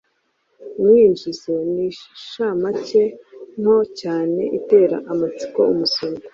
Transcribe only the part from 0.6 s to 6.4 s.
Umwinjizo: Ni inshamake nto cyane itera amatsiko umusomyi